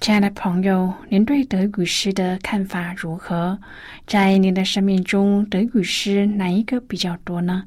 [0.00, 3.58] 亲爱的朋友，您对德语诗的看法如何？
[4.06, 7.64] 在您的生命中，德语诗哪一个比较多呢？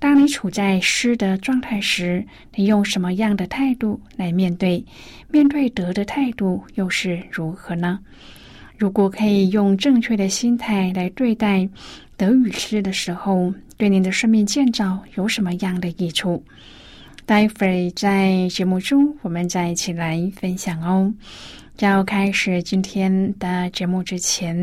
[0.00, 4.84] 当你处在诗的状态时，你用什么样的态度来面对？
[5.28, 8.00] 面对德的态度又是如何呢？
[8.76, 11.68] 如果可以用正确的心态来对待
[12.16, 16.42] 德语诗的时候，对您的生命建造有什么样的益处？
[17.28, 21.12] 待会在节目中，我们再一起来分享哦。
[21.78, 24.56] 要开始今天的节目之前，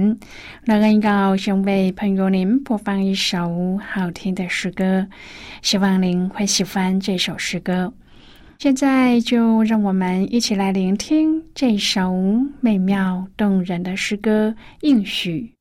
[0.66, 5.06] 乐恩要先为朋友您播放一首好听的诗歌，
[5.62, 7.94] 希望您会喜欢这首诗歌。
[8.58, 12.16] 现在就让我们一起来聆听这首
[12.62, 14.50] 美妙动人的诗歌
[14.82, 15.54] 《应许》。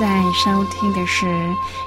[0.00, 1.26] 在收听的是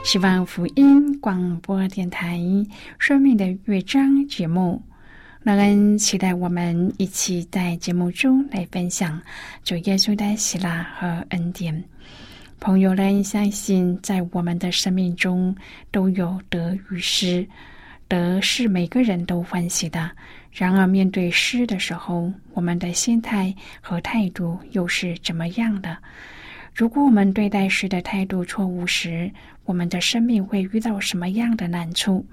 [0.03, 2.37] 希望福音广播电台
[2.99, 4.79] 《生命的乐章》节目。
[5.41, 9.19] 乐恩期待我们一起在节目中来分享
[9.63, 11.83] 主耶稣的喜乐和恩典。
[12.59, 15.55] 朋友们，相信在我们的生命中
[15.89, 17.43] 都有得与失，
[18.07, 20.11] 得是每个人都欢喜的。
[20.51, 23.51] 然而，面对失的时候，我们的心态
[23.81, 25.97] 和态度又是怎么样的？
[26.75, 29.31] 如果我们对待事的态度错误时，
[29.63, 32.25] 我们的生命会遇到什么样的难处？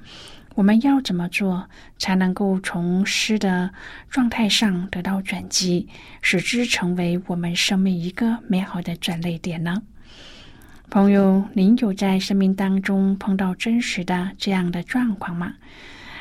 [0.54, 3.70] 我们要怎么做才能够从诗的
[4.08, 5.88] 状态上得到转机，
[6.22, 9.82] 使之成为我们生命一个美好的转捩点呢？
[10.88, 15.54] 朋友，您有在生命当中碰到真实的这样的状况吗？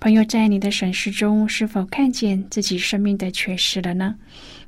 [0.00, 4.14] 朋友，在你的审视中，是否看见自己生命的缺失了呢？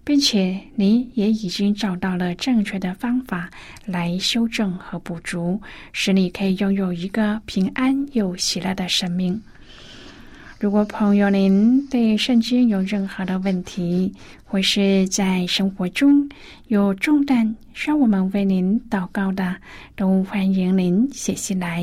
[0.05, 3.51] 并且你也已经找到了正确的方法
[3.87, 5.59] 来修正和补足，
[5.95, 9.41] 使你可以拥有一个平安又喜乐的生命。
[10.61, 14.13] 如果朋友您对圣经有任何的问题，
[14.45, 16.29] 或是在生活中
[16.67, 19.57] 有重担需要我们为您祷告的，
[19.97, 21.83] 都欢迎您写信来。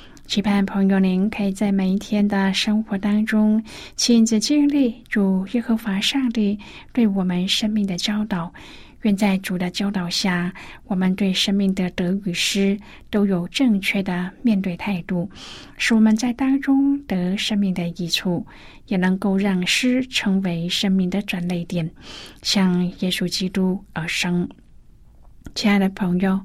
[0.31, 3.61] 期盼朋友您可以在每一天的生活当中，
[3.97, 6.57] 亲自经历主耶和华上帝
[6.93, 8.49] 对我们生命的教导。
[9.01, 10.53] 愿在主的教导下，
[10.85, 12.79] 我们对生命的得与失
[13.09, 15.29] 都有正确的面对态度，
[15.75, 18.47] 使我们在当中得生命的益处，
[18.87, 21.91] 也能够让失成为生命的转泪点，
[22.41, 24.47] 向耶稣基督而生。
[25.53, 26.39] 亲爱的朋友。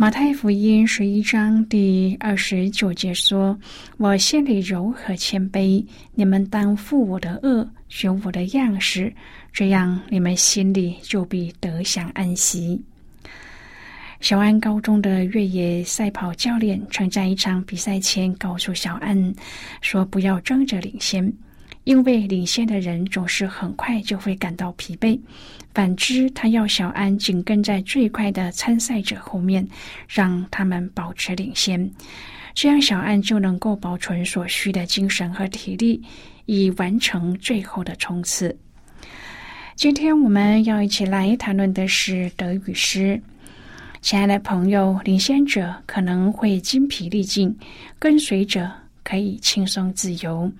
[0.00, 3.58] 马太福音十一章第二十九节说
[3.98, 5.84] ：“我心里柔和谦卑，
[6.14, 9.12] 你们当负我的恶，学我的样式，
[9.52, 12.80] 这样你们心里就必得享安息。”
[14.22, 19.34] 小安高中的越野赛跑教练曾在一场比赛前告诉小安
[19.80, 21.32] 说：“不要争着领先。”
[21.82, 25.18] 因为领先的人总是很快就会感到疲惫，
[25.78, 29.64] 反之，他要小安紧跟在最快的参赛者后面，
[30.08, 31.88] 让他们保持领先，
[32.52, 36.02] 这样小安就能够保存所需的精神和体力，
[36.46, 38.58] 以完成最后的冲刺。
[39.76, 43.22] 今天我们要一起来谈论的是德语诗。
[44.00, 47.56] 亲爱的朋友，领先者可能会精疲力尽，
[48.00, 48.68] 跟随者。
[49.08, 50.52] 可以轻松自由，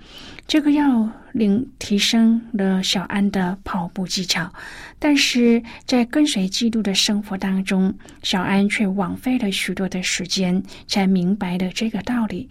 [0.47, 4.51] 这个要令提升了小安的跑步技巧，
[4.99, 12.49] 但是在跟随基督的生活当中，小安却枉费了许多的时间，才明白了这个道理。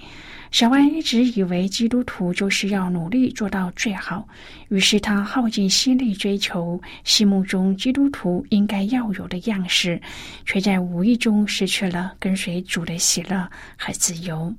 [0.52, 4.28] 小安一直以为基督徒就是要努力做到最好，
[4.70, 10.00] 于是他耗尽心力追求心目中基督徒应该要有的样式，
[10.46, 14.54] 却在无意中失去了跟随主的喜乐和自由。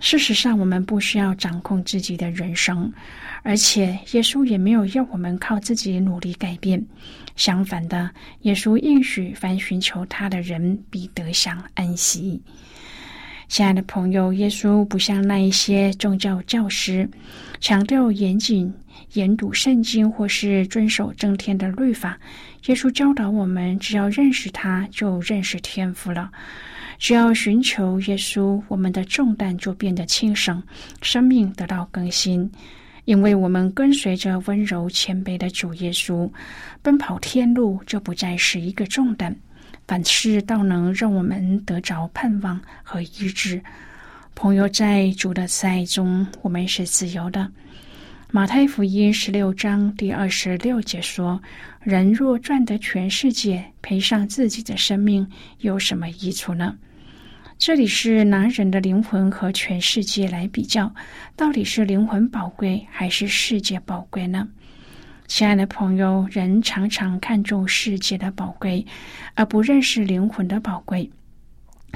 [0.00, 2.90] 事实上，我们不需要掌控自己的人生，
[3.42, 6.84] 而且耶稣也没有要我们靠自己努力改变。
[7.36, 12.40] 相反的，耶稣应许凡寻求他的人必得享安息。
[13.46, 17.08] 亲爱的朋友，耶稣不像那一些宗教教师，
[17.60, 18.72] 强调严谨
[19.14, 22.18] 研读圣经或是遵守正天的律法。
[22.66, 26.30] 耶稣教导我们，只要认识他，就认识天父了。
[27.00, 30.62] 只要寻求耶稣，我们的重担就变得轻省，
[31.00, 32.48] 生命得到更新。
[33.06, 36.30] 因为我们跟随着温柔谦卑的主耶稣，
[36.82, 39.34] 奔跑天路就不再是一个重担，
[39.88, 43.60] 反是倒能让我们得着盼望和医治。
[44.34, 47.50] 朋友，在主的慈爱中，我们是自由的。
[48.30, 51.40] 马太福音十六章第二十六节说
[51.80, 55.26] ：“人若赚得全世界，赔上自己的生命，
[55.60, 56.76] 有什么益处呢？”
[57.60, 60.90] 这里是拿人的灵魂和全世界来比较，
[61.36, 64.48] 到底是灵魂宝贵还是世界宝贵呢？
[65.28, 68.82] 亲爱的朋友，人常常看重世界的宝贵，
[69.34, 71.08] 而不认识灵魂的宝贵。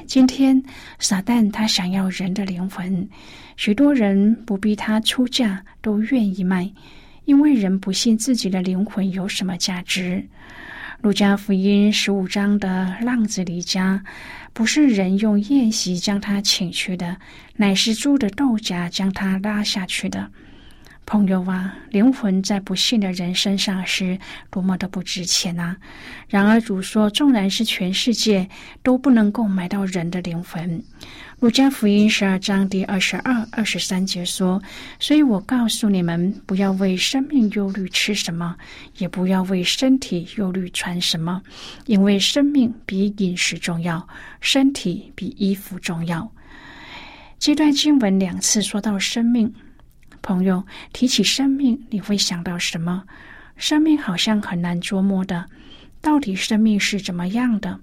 [0.06, 0.62] 今天，
[0.98, 3.08] 撒旦他想要人的灵魂，
[3.56, 6.70] 许多人不逼他出价都愿意卖，
[7.24, 10.22] 因为人不信自己的灵魂有什么价值。
[11.04, 14.02] 路加福音十五章的浪子离家，
[14.54, 17.18] 不是人用宴席将他请去的，
[17.56, 20.30] 乃是猪的豆荚将他拉下去的。
[21.04, 24.18] 朋友啊，灵魂在不幸的人身上是
[24.48, 25.76] 多么的不值钱啊！
[26.26, 28.48] 然而主说，纵然是全世界
[28.82, 30.82] 都不能够买到人的灵魂。
[31.44, 34.62] 路加福音十二章第二十二、二十三节说
[34.98, 38.56] ：“所以我告诉你们，不要为生命忧虑吃什么，
[38.96, 41.42] 也不要为身体忧虑穿什么，
[41.84, 44.08] 因为生命比饮食重要，
[44.40, 46.32] 身体比衣服重要。”
[47.38, 49.52] 这段经文两次说到生命。
[50.22, 53.04] 朋友提起生命，你会想到什么？
[53.58, 55.44] 生命好像很难捉摸的，
[56.00, 57.78] 到底生命是怎么样的？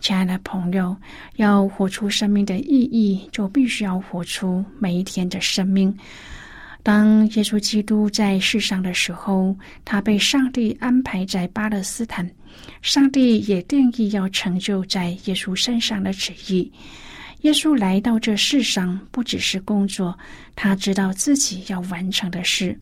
[0.00, 0.96] 亲爱的朋友，
[1.36, 5.96] 要活出生命的意义，就必须要活出每一天的生命。
[6.82, 12.30] 当耶稣基督在世上的时候，他被上帝安排在巴勒斯坦，
[12.82, 16.70] 上帝也定义要成就在耶稣身上的旨意。
[17.40, 20.18] 耶稣来到这世上，不只是工作，
[20.54, 22.78] 他知道自己要完成的事。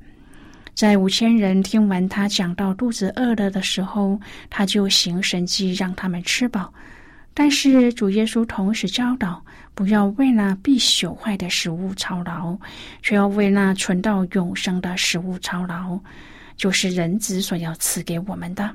[0.74, 4.18] 在五千人听完他讲到肚子饿了的时候，
[4.50, 6.72] 他就行神迹让他们吃饱。
[7.34, 9.42] 但是主耶稣同时教导，
[9.74, 12.56] 不要为那必朽坏的食物操劳，
[13.02, 15.98] 却要为那存到永生的食物操劳，
[16.56, 18.70] 就是人子所要赐给我们的。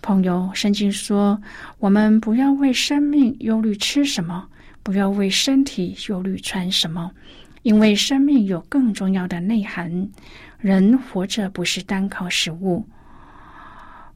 [0.00, 1.40] 朋友，圣经说，
[1.78, 4.48] 我们不要为生命忧虑吃什么。
[4.84, 7.08] 不要为身体忧虑穿什么，
[7.62, 10.08] 因为生命有更重要的内涵。
[10.58, 12.84] 人活着不是单靠食物。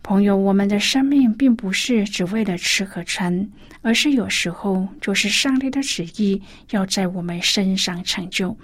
[0.06, 3.48] 朋友，我们的生命并不是只为了吃和穿，
[3.82, 8.56] 而是有时候就是上帝的旨意要在我们身上成就。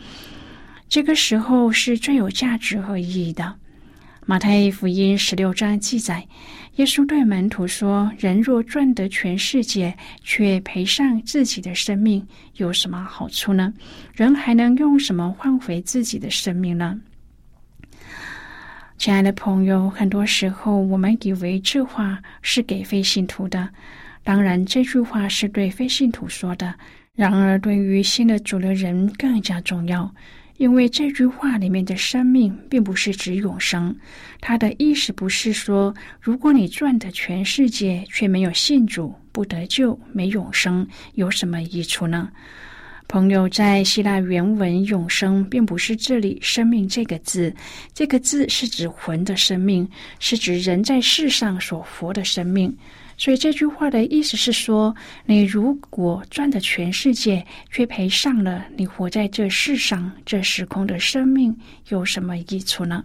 [0.88, 3.56] 这个时候是最有价值和意义的。
[4.24, 6.24] 马太福音十六章记载。
[6.76, 13.74] 耶稣对门徒说：“人若赚得全世界，却赔上自己的生命，有什么好处呢？
[14.14, 17.00] 人还能用什么换回自己的生命呢？”
[19.02, 23.68] 亲爱的朋友，很多时候我们以为这话是给非信徒的，
[24.22, 26.72] 当然这句话是对非信徒说的。
[27.16, 30.08] 然而，对于信的主的人更加重要。
[30.56, 33.92] 因为这句话里面的生命，并不是指永生，
[34.40, 42.30] 它的意思不是说，如果你赚的全世界却没有信主，不得救，没永生，有什么益处呢？
[43.12, 47.54] 朋友，在希腊原文“永生”并不是这里“生命”这个字，
[47.92, 49.86] 这个字是指魂的生命，
[50.18, 52.74] 是指人在世上所活的生命。
[53.18, 61.54] 所以这句话的意思是说，你如果赚的全世界，却赔上了你活在这世上这时空的生命，
[61.90, 63.04] 有什么益处呢？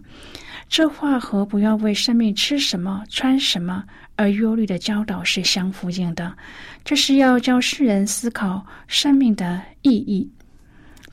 [0.70, 3.84] 这话和不要为生命吃什么、穿什么
[4.18, 6.36] 而忧虑的教导是相呼应的。
[6.84, 10.28] 这是要教世人思考生命的意义。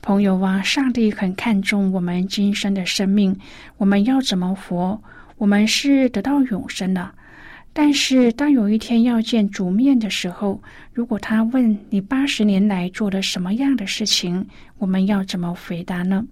[0.02, 3.34] 朋友啊，上帝很看重我们今生的生命，
[3.76, 5.00] 我们要怎么活？
[5.36, 7.10] 我们是得到永生的。
[7.72, 10.60] 但是，当有一天要见主面的时候，
[10.92, 14.46] 如果他问你八十年来做了什么样的事情，
[14.78, 16.24] 我们要怎么回答呢？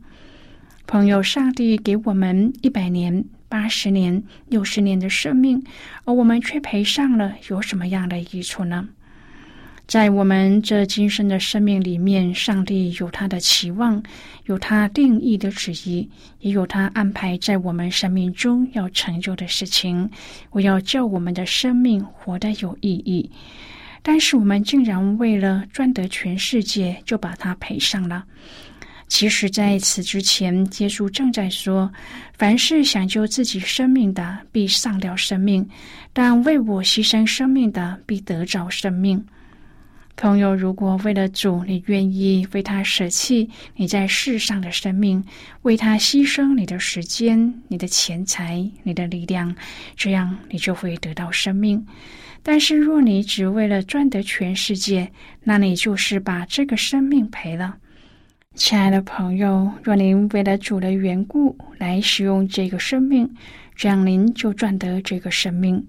[0.87, 5.64] 朋友，上帝给我们一百年、八十年、六十年的生命，
[6.04, 8.88] 而我们却赔上了，有什么样的益处呢？
[9.86, 14.02] 在我们这今生的生命里面，上帝有他的期望，
[14.46, 16.08] 有他定义的旨意，
[16.40, 20.10] 也有他安排在我们生命中要成就的事情。
[20.52, 23.30] 我要叫我们的生命活得有意义，
[24.02, 28.24] 但是我们竟然为了赚得全世界，就把它赔上了。
[29.06, 31.92] 其实，在此之前，耶稣正在说：
[32.37, 35.62] 凡是想救自己生命的，必丧掉生命；
[36.12, 39.25] 但为我牺牲生命的，必得着生命。
[40.16, 45.23] 朋友，如果为了主，你愿意为他舍弃你在世上的生命，
[45.62, 49.54] 为他牺牲你的时间、你的钱财、你的力量，
[49.96, 51.84] 这样你就会得到生命。
[52.42, 55.11] 但是，若你只为了赚得全世界，
[55.42, 57.76] 那你就是把这个生命赔了。
[58.54, 63.28] 亲爱的朋友，若您为了主的缘故来使用这个生命，
[63.75, 65.84] 这样您就赚得这个生命。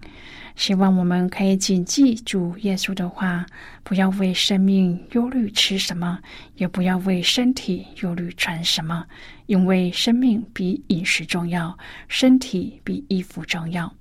[0.56, 3.46] 希望我们可以谨记主耶稣的话，
[3.84, 6.20] 不要为生命忧虑吃什么，
[6.56, 9.06] 也不要为身体忧虑穿什么，
[9.46, 13.94] 因为生命比饮食重要，身体比衣服重要。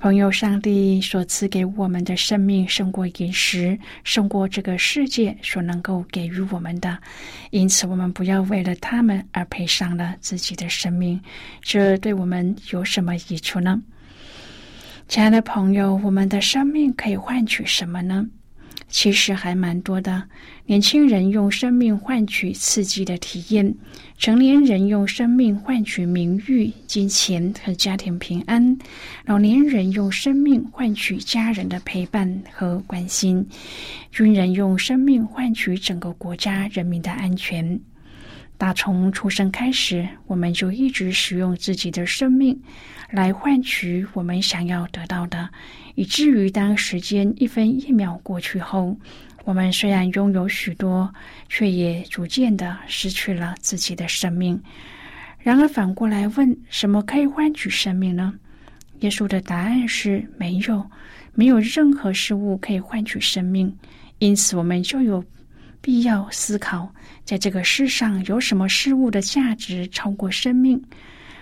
[0.00, 6.96] 朋友，上帝所赐给我们的生命胜过饮食，胜过这个世界所能够给予我们的。
[7.50, 11.20] 因此，我们不要为了他们而赔上了自己的生命，
[11.60, 13.82] 这对我们有什么益处呢？
[15.08, 18.24] 亲爱的朋友，我们的生命可以换取什么呢？
[18.88, 20.22] 其实还蛮多的。
[20.66, 23.74] 年轻人用生命换取刺激的体验，
[24.18, 28.76] 成年人用生命换取名誉、金钱和家庭平安，
[29.24, 33.46] 老年人用生命换取家人的陪伴和关心，
[34.10, 37.78] 军人用生命换取整个国家人民的安全。
[38.56, 42.60] 打从出生开始，我们就一直使用自己的生命
[43.10, 45.48] 来换取我们想要得到的，
[45.94, 48.96] 以至于当时间一分一秒过去后，
[49.44, 51.12] 我们虽然拥有许多，
[51.48, 54.60] 却也逐渐的失去了自己的生命。
[55.38, 58.34] 然而反过来问，什么可以换取生命呢？
[59.00, 60.84] 耶稣的答案是没有，
[61.34, 63.74] 没有任何事物可以换取生命。
[64.18, 65.24] 因此，我们就有。
[65.80, 66.92] 必要思考，
[67.24, 70.82] 在这个世上有什么事物的价值超过生命？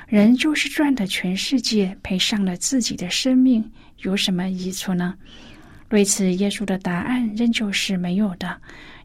[0.07, 3.73] 人就是赚的全世界，赔上了自己的生命，
[4.03, 5.15] 有什么益处呢？
[5.89, 8.57] 对此，耶稣的答案仍旧是没有的，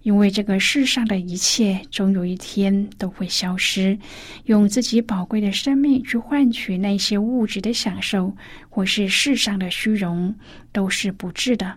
[0.03, 3.97] 因为这个世上的一切，终有一天都会消失。
[4.45, 8.35] 用自己宝贵的生命去换取那些物质的享受，
[8.69, 10.33] 或是世上的虚荣，
[10.71, 11.75] 都是不智的。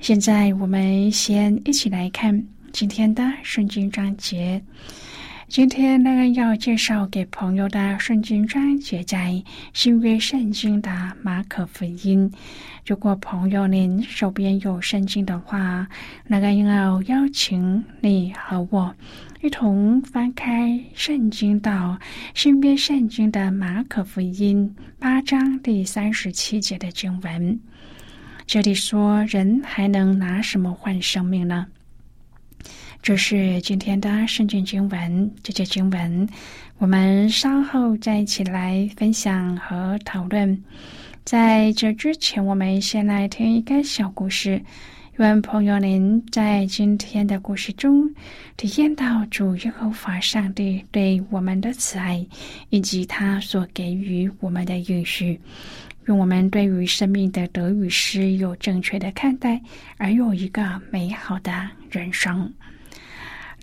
[0.00, 2.44] 现在，我们先一起来看。
[2.72, 4.60] 今天的圣经章节，
[5.46, 9.42] 今天那个要介绍给朋友的圣经章节在
[9.74, 10.90] 新约圣经的
[11.22, 12.30] 马可福音。
[12.86, 15.86] 如果朋友您手边有圣经的话，
[16.26, 18.92] 那个要邀请你和我
[19.42, 21.98] 一同翻开圣经到
[22.34, 27.60] 新约圣经的马可福音八章第三十七节的经文。
[28.46, 31.66] 这里说：“人还能拿什么换生命呢？”
[33.04, 36.26] 这是今天的圣经经文，这节经文
[36.78, 40.58] 我们稍后再一起来分享和讨论。
[41.22, 44.58] 在这之前，我们先来听一个小故事，
[45.18, 48.10] 愿朋友您在今天的故事中
[48.56, 52.26] 体验到主耶和华上帝对我们的慈爱，
[52.70, 55.38] 以及他所给予我们的允许，
[56.06, 59.60] 愿我们对于生命的得与失有正确的看待，
[59.98, 62.50] 而有一个美好的人生。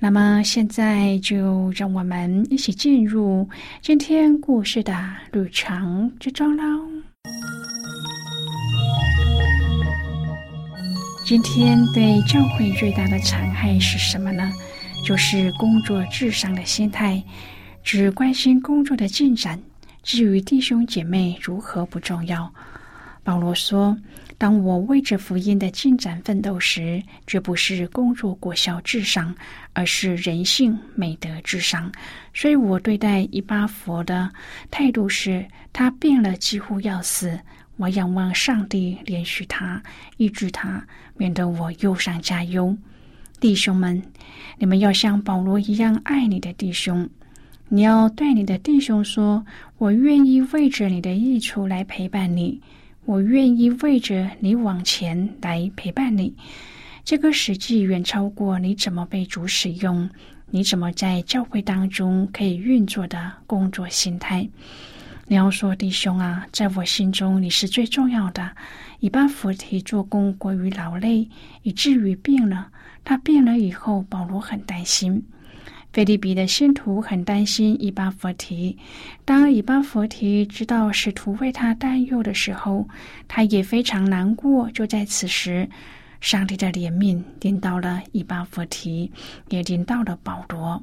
[0.03, 3.47] 那么现在就让我们一起进入
[3.83, 4.91] 今天故事的
[5.31, 6.63] 旅程之中喽。
[11.23, 14.51] 今天对教会最大的残害是什么呢？
[15.05, 17.23] 就是工作至上的心态，
[17.83, 19.61] 只关心工作的进展，
[20.01, 22.51] 至于弟兄姐妹如何不重要。
[23.23, 23.95] 保罗说。
[24.41, 29.35] 当我为着福音的进展奋斗时，绝不是工作果效至上，
[29.73, 31.91] 而是人性美德至上。
[32.33, 34.27] 所以我对待伊巴佛的
[34.71, 37.39] 态度是：他病了，几乎要死，
[37.77, 39.79] 我仰望上帝怜恤他，
[40.17, 40.83] 医治他，
[41.15, 42.75] 免得我忧上加忧。
[43.39, 44.01] 弟兄们，
[44.57, 47.07] 你们要像保罗一样爱你的弟兄。
[47.69, 49.45] 你要对你的弟兄说
[49.77, 52.59] ：“我愿意为着你的益处来陪伴你。”
[53.05, 56.35] 我愿意为着你往前来陪伴你，
[57.03, 60.09] 这个实际远超过你怎么被主使用，
[60.51, 64.47] 你怎么在教会当中可以运作的工作心态。
[65.27, 68.51] 你要说弟兄啊，在我心中你是最重要的。
[68.99, 71.27] 以巴弗提做工过于劳累，
[71.63, 72.69] 以至于病了。
[73.03, 75.23] 他病了以后，保罗很担心。
[75.93, 78.77] 菲利比的信徒很担心以巴弗提。
[79.25, 82.87] 当以巴弗提知道使徒为他担忧的时候，
[83.27, 84.71] 他也非常难过。
[84.71, 85.67] 就在此时，
[86.21, 89.11] 上帝的怜悯临到了以巴弗提，
[89.49, 90.81] 也临到了保罗。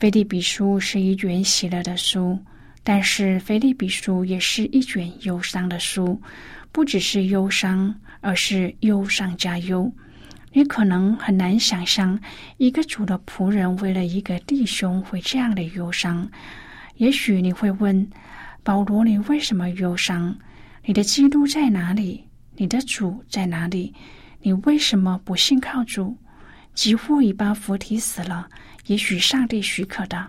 [0.00, 2.36] 菲利比书是一卷喜乐的书，
[2.82, 6.20] 但是菲利比书也是一卷忧伤的书，
[6.72, 9.90] 不只是忧伤，而是忧伤加忧。
[10.56, 12.18] 你可能很难想象，
[12.56, 16.26] 一个主的仆人为了一个弟兄会这样的忧伤。
[16.94, 18.08] 也许你会问
[18.62, 20.34] 保罗：“你为什么忧伤？
[20.86, 22.24] 你的基督在哪里？
[22.54, 23.92] 你的主在哪里？
[24.40, 26.16] 你为什么不信靠主？
[26.72, 28.48] 几乎已把佛提死了。
[28.86, 30.26] 也许上帝许可的。”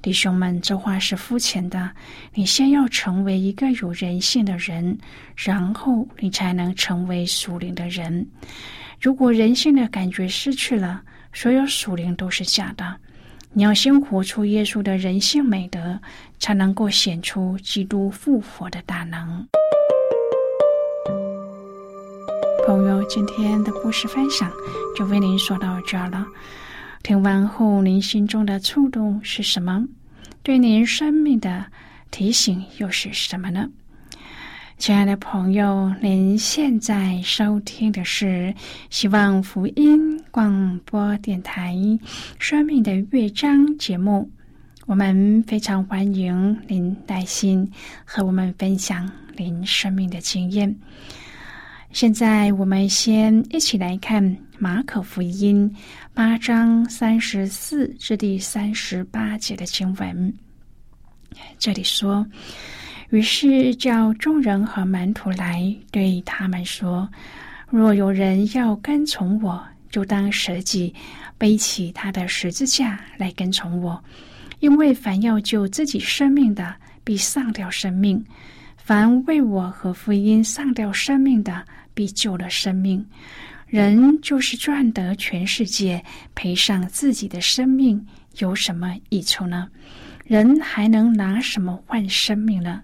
[0.00, 1.90] 弟兄们，这话是肤浅的。
[2.32, 4.96] 你先要成为一个有人性的人，
[5.36, 8.26] 然后你才能成为属灵的人。
[9.00, 11.00] 如果人性的感觉失去了，
[11.32, 12.96] 所有属灵都是假的。
[13.54, 15.98] 你要先活出耶稣的人性美德，
[16.38, 19.46] 才能够显出基督复活的大能。
[22.66, 24.52] 朋友，今天的故事分享
[24.94, 26.26] 就为您说到这儿了。
[27.02, 29.82] 听完后，您心中的触动是什么？
[30.42, 31.64] 对您生命的
[32.10, 33.70] 提醒又是什么呢？
[34.80, 38.52] 亲爱的朋友，您现在收听的是
[38.88, 41.74] 希望福音广播电台
[42.38, 44.26] 《生命的乐章》节目。
[44.86, 47.70] 我们非常欢迎您耐心
[48.06, 50.74] 和我们分享您生命的经验。
[51.92, 55.70] 现在，我们先一起来看马可福音
[56.14, 60.34] 八章三十四至第三十八节的经文。
[61.58, 62.26] 这里说
[63.10, 67.08] ：“于是叫众人和门徒来，对他们说：
[67.68, 70.94] 若有人要跟从我，就当舍己，
[71.36, 74.02] 背起他的十字架来跟从我。
[74.60, 78.22] 因为凡要救自己生命的，必丧掉生命；
[78.76, 83.04] 凡为我和福音丧掉生命的，必救了生命，
[83.66, 86.04] 人就是赚得全世界，
[86.36, 88.06] 赔上自己的生命，
[88.38, 89.68] 有什么益处呢？
[90.24, 92.82] 人还能拿什么换生命呢？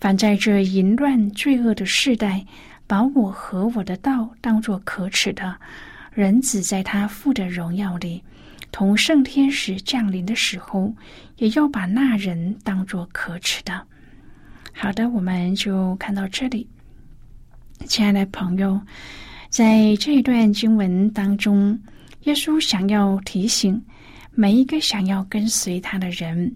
[0.00, 2.44] 凡在这淫乱罪恶的世代，
[2.86, 5.56] 把我和我的道当作可耻的，
[6.12, 8.22] 人子在他父的荣耀里，
[8.70, 10.94] 同圣天使降临的时候，
[11.38, 13.82] 也要把那人当作可耻的。
[14.72, 16.68] 好的，我们就看到这里。
[17.86, 18.78] 亲爱的朋友，
[19.48, 21.78] 在这一段经文当中，
[22.24, 23.82] 耶稣想要提醒
[24.32, 26.54] 每一个想要跟随他的人，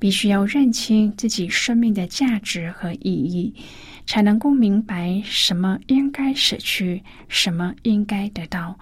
[0.00, 3.54] 必须要认清自己生命的价值和意义，
[4.06, 8.76] 才能够明白什么应该舍去，什么应该得到。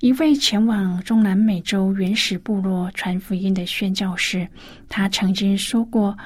[0.00, 4.46] 一位前往中南美洲原始部落传福音的宣教士，
[4.88, 6.18] 他曾经说过：“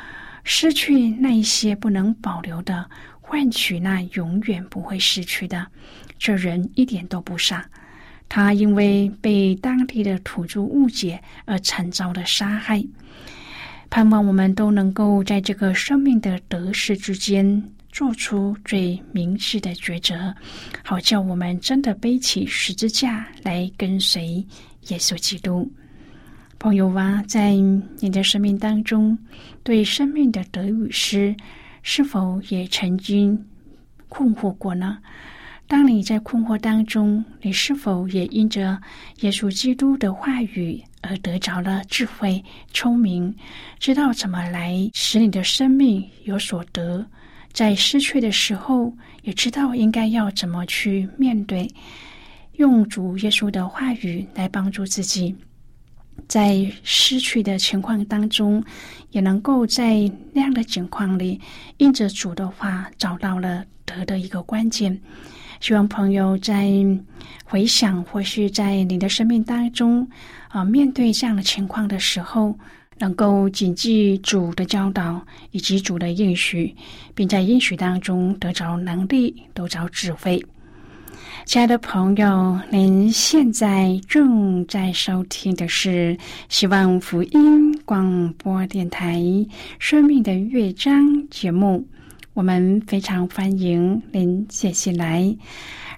[0.43, 2.91] 失去那一些不能保留的。”
[3.29, 5.67] 换取那永远不会失去的，
[6.17, 7.69] 这人一点都不傻。
[8.29, 12.81] 他因为被当地的土著误解而惨遭的杀害。
[13.89, 20.35] 盼望我们都能够在这个生命的得失之间做出最明智的抉择，
[20.85, 24.45] 好叫我们真的背起十字架来跟随
[24.89, 25.71] 耶稣基督。
[26.59, 29.17] 朋友啊，在你的生命当中，
[29.63, 31.35] 对生命的得与失。
[31.89, 33.47] 是否也曾经
[34.09, 34.99] 困惑过呢？
[35.69, 38.81] 当你在困惑当中，你是否也因着
[39.21, 43.35] 耶稣基督的话语而得着了智慧、聪明，
[43.79, 47.07] 知道怎么来使你的生命有所得？
[47.53, 48.93] 在失去的时候，
[49.23, 51.71] 也知道应该要怎么去面对，
[52.57, 55.35] 用主耶稣的话语来帮助自己。
[56.29, 58.63] 在失去的情况当中，
[59.11, 61.41] 也能够在那样的境况里，
[61.77, 65.01] 应着主的话找到了得的一个关键。
[65.61, 66.71] 希望朋友在
[67.45, 70.07] 回想或是在你的生命当中
[70.57, 72.59] 啊，面对这样的情况的时候，
[72.97, 76.75] 能够谨记主的教导以及主的应许，
[77.15, 80.43] 并在应许当中得着能力，得着智慧。
[81.45, 86.17] 亲爱的朋友，您现在正在收听的是
[86.49, 89.19] 希望福音广播电台
[89.79, 91.87] 《生命的乐章》节目。
[92.33, 95.37] 我们非常欢迎您写信来，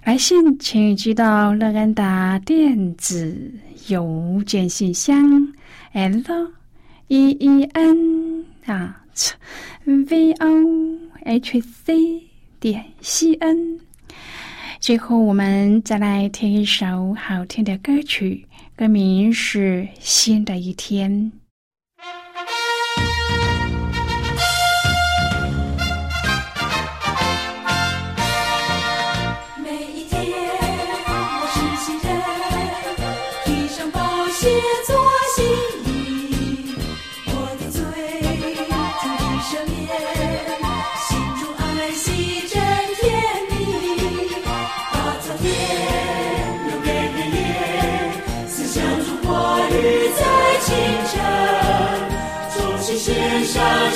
[0.03, 3.51] 来信请寄到乐安达电子
[3.89, 5.53] 邮件信箱
[5.91, 6.51] ：l
[7.07, 9.03] e e n 啊
[9.85, 12.23] v o h c
[12.59, 13.79] 点 c n。
[14.79, 18.45] 最后，我们再来听一首好听的歌曲，
[18.77, 21.11] 歌名是《新的一天》。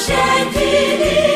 [0.05, 1.32] 上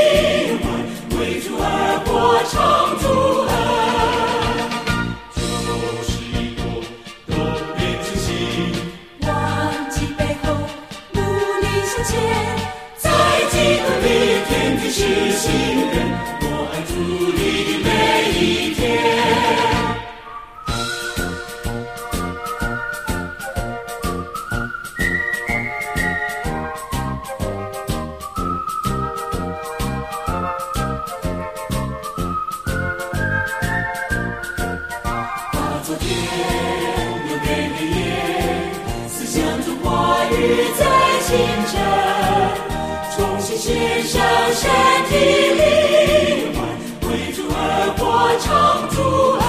[48.40, 49.47] 唱出来。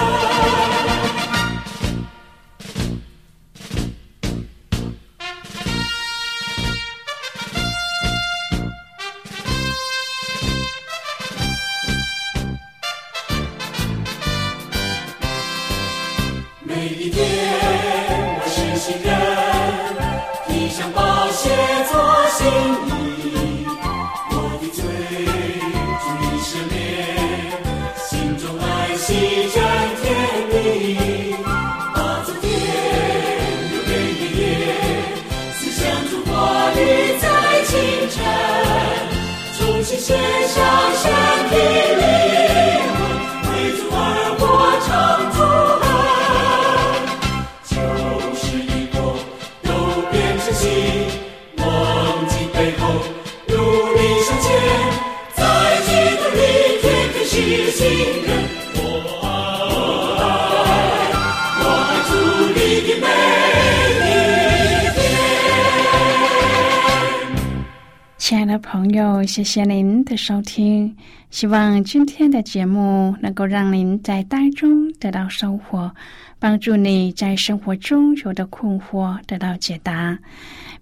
[68.17, 70.95] 亲爱的朋友，谢谢您的收听。
[71.31, 75.91] 希望今天的节目能够让您在当中得到收获，
[76.37, 80.19] 帮助你在生活中有的困惑得到解答，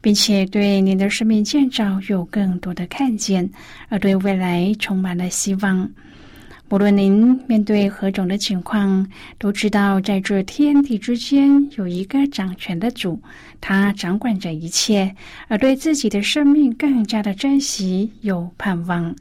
[0.01, 3.49] 并且对您的生命建造有更多的看见，
[3.89, 5.89] 而对未来充满了希望。
[6.69, 9.07] 无论您面对何种的情况，
[9.37, 13.17] 都知道在这天地之间有一个掌权的主，
[13.61, 15.15] 他掌管着一切，
[15.47, 19.15] 而对自己的生命更加的珍惜，有盼望。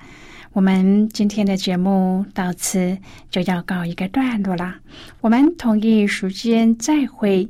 [0.56, 2.96] 我们今天的节目到此
[3.28, 4.80] 就要告一个段落啦，
[5.20, 7.46] 我们同一时间再会。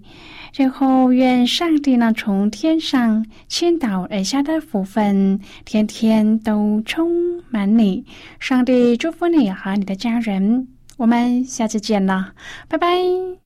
[0.51, 7.09] 最后，愿上帝呢从天上倾倒而下的福分，天天都充
[7.49, 8.05] 满你。
[8.41, 10.67] 上帝祝福你和你的家人。
[10.97, 12.33] 我们下次见了，
[12.67, 13.46] 拜拜。